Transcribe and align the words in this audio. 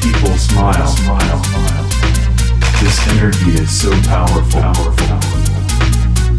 people 0.00 0.36
smile. 0.36 0.86
Smile. 0.86 1.44
Smile. 1.44 1.84
This 2.80 2.98
energy 3.08 3.50
is 3.60 3.70
so 3.70 3.90
powerful. 4.02 4.60
Powerful. 4.60 5.20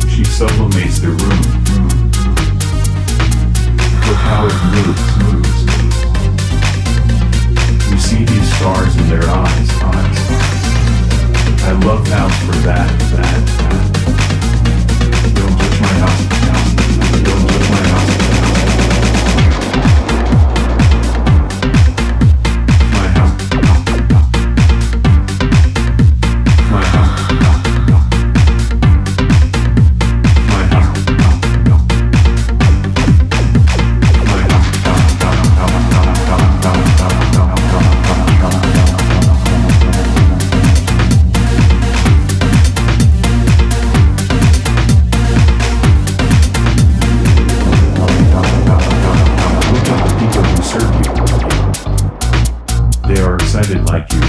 She 0.10 0.24
sublimates 0.24 1.00
the 1.00 1.10
room. 1.10 1.44
Look 4.08 4.18
how 4.18 4.48
it 4.48 4.58
moves. 4.74 5.04
Moves. 5.24 5.62
You 7.92 7.98
see 8.00 8.24
these 8.24 8.56
stars 8.58 8.96
in 8.98 9.10
their 9.10 9.24
eyes. 9.24 9.70
Eyes. 9.82 10.20
I 11.64 11.72
love 11.86 12.08
house 12.08 12.38
for 12.46 12.56
that. 12.64 12.90
That. 13.12 13.46
that. 13.46 13.89
Excited 53.60 53.86
like 53.90 54.12
you. 54.14 54.22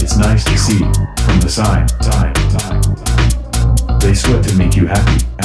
It's 0.00 0.16
nice 0.16 0.44
to 0.44 0.56
see 0.56 0.78
from 0.78 1.40
the 1.40 1.48
side, 1.48 1.90
side, 2.02 2.36
side. 2.50 4.00
They 4.00 4.14
sweat 4.14 4.42
to 4.44 4.54
make 4.54 4.74
you 4.74 4.86
happy. 4.86 5.37